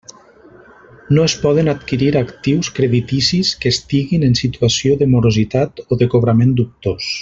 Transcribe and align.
No 1.17 1.25
es 1.31 1.35
poden 1.43 1.69
adquirir 1.73 2.09
actius 2.23 2.71
crediticis 2.79 3.53
que 3.61 3.75
estiguin 3.77 4.29
en 4.31 4.37
situació 4.43 4.99
de 5.03 5.13
morositat 5.15 5.87
o 5.89 6.01
de 6.05 6.13
cobrament 6.17 6.61
dubtós. 6.63 7.17